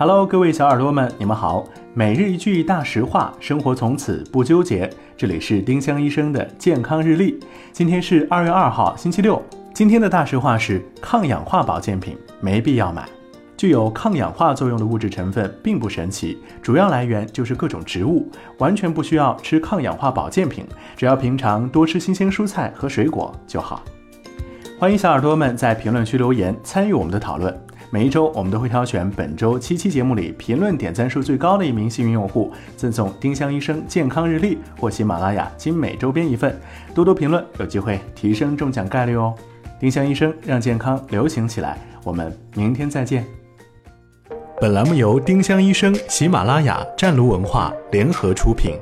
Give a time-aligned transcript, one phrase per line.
[0.00, 1.64] Hello，各位小耳朵们，你们好。
[1.92, 4.88] 每日一句大实话，生活从此不纠结。
[5.16, 7.36] 这里是丁香医生的健康日历。
[7.72, 9.42] 今天是二月二号，星期六。
[9.74, 13.08] 今天的大实话是：抗氧化保健品没必要买。
[13.56, 20.64] 具有抗氧化作用的物质成分并不神奇，主要来源就是各种植物，完全不需要吃抗氧化保健品，
[20.96, 23.82] 只要平常多吃新鲜蔬菜和水果就好。
[24.80, 27.52] 欢迎小耳朵们在评论区留言参与我们的讨论。
[27.90, 36.56] 每一周我们都会挑选本周七期节目里评论点赞数最高的一名幸运用户，赠送丁香医生健康日历或喜马拉雅精美周边一份。
[36.94, 39.34] 多多评论，有机会提升中奖概率哦。
[39.80, 43.26] 丁香医生让健康流行起来，我们明天再见。
[44.60, 48.78] 本栏目由丁香医生、喜马拉雅、湛卢文化联合出品。